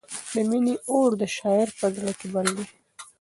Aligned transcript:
د 0.31 0.33
مینې 0.49 0.75
اور 0.89 1.11
د 1.21 1.23
شاعر 1.37 1.69
په 1.79 1.87
زړه 1.95 2.11
کې 2.19 2.27
بل 2.33 2.47
دی. 2.57 2.65